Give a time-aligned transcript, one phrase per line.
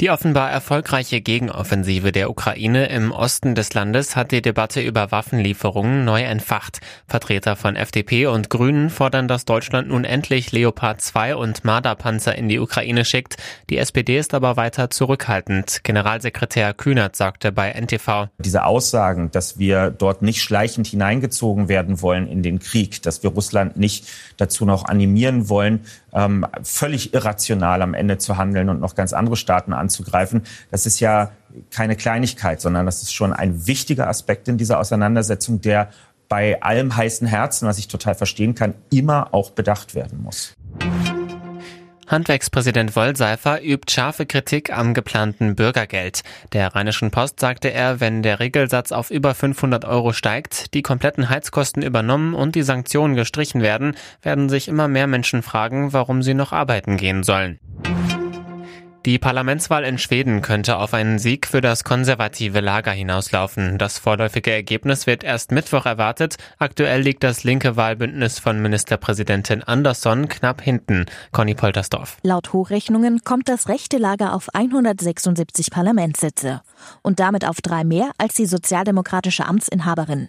[0.00, 6.04] Die offenbar erfolgreiche Gegenoffensive der Ukraine im Osten des Landes hat die Debatte über Waffenlieferungen
[6.04, 6.78] neu entfacht.
[7.08, 12.48] Vertreter von FDP und Grünen fordern, dass Deutschland nun endlich Leopard 2 und Marder-Panzer in
[12.48, 13.38] die Ukraine schickt.
[13.70, 15.80] Die SPD ist aber weiter zurückhaltend.
[15.82, 18.28] Generalsekretär Kühnert sagte bei NTV.
[18.38, 23.30] Diese Aussagen, dass wir dort nicht schleichend hineingezogen werden wollen in den Krieg, dass wir
[23.30, 25.80] Russland nicht dazu noch animieren wollen,
[26.12, 30.42] ähm, völlig irrational am Ende zu handeln und noch ganz andere Staaten anzugreifen.
[30.70, 31.32] Das ist ja
[31.70, 35.90] keine Kleinigkeit, sondern das ist schon ein wichtiger Aspekt in dieser Auseinandersetzung, der
[36.28, 40.54] bei allem heißen Herzen, was ich total verstehen kann, immer auch bedacht werden muss.
[42.06, 46.22] Handwerkspräsident Wollseifer übt scharfe Kritik am geplanten Bürgergeld.
[46.54, 51.28] Der Rheinischen Post sagte er, wenn der Regelsatz auf über 500 Euro steigt, die kompletten
[51.28, 56.34] Heizkosten übernommen und die Sanktionen gestrichen werden, werden sich immer mehr Menschen fragen, warum sie
[56.34, 57.58] noch arbeiten gehen sollen.
[59.06, 63.78] Die Parlamentswahl in Schweden könnte auf einen Sieg für das konservative Lager hinauslaufen.
[63.78, 66.36] Das vorläufige Ergebnis wird erst Mittwoch erwartet.
[66.58, 71.06] Aktuell liegt das linke Wahlbündnis von Ministerpräsidentin Andersson knapp hinten.
[71.30, 72.18] Conny Poltersdorf.
[72.22, 76.60] Laut Hochrechnungen kommt das rechte Lager auf 176 Parlamentssitze
[77.02, 80.28] und damit auf drei mehr als die sozialdemokratische Amtsinhaberin.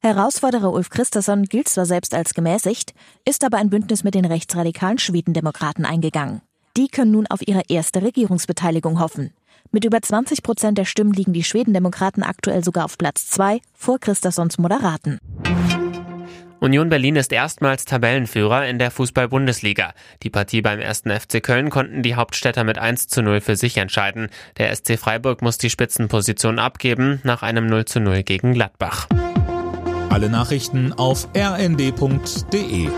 [0.00, 4.98] Herausforderer Ulf Christensen gilt zwar selbst als gemäßigt, ist aber ein Bündnis mit den rechtsradikalen
[4.98, 6.42] Schwedendemokraten eingegangen.
[6.76, 9.32] Die können nun auf ihre erste Regierungsbeteiligung hoffen.
[9.72, 13.98] Mit über 20 Prozent der Stimmen liegen die Schwedendemokraten aktuell sogar auf Platz zwei vor
[13.98, 15.18] Christersons Moderaten.
[16.60, 19.92] Union Berlin ist erstmals Tabellenführer in der Fußball-Bundesliga.
[20.22, 23.76] Die Partie beim ersten FC Köln konnten die Hauptstädter mit 1 zu 0 für sich
[23.78, 24.28] entscheiden.
[24.58, 29.06] Der SC Freiburg muss die Spitzenposition abgeben nach einem 0 zu 0 gegen Gladbach.
[30.10, 32.88] Alle Nachrichten auf rnd.de